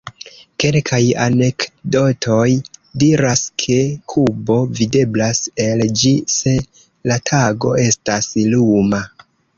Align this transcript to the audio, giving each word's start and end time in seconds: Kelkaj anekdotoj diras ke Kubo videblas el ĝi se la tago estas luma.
Kelkaj 0.61 1.01
anekdotoj 1.25 2.47
diras 3.03 3.43
ke 3.65 3.77
Kubo 4.15 4.55
videblas 4.81 5.43
el 5.67 5.85
ĝi 6.01 6.15
se 6.39 6.55
la 7.13 7.19
tago 7.33 7.75
estas 7.87 8.33
luma. 8.57 9.05